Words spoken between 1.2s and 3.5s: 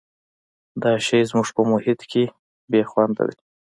زموږ په محیط کې بې خونده دی.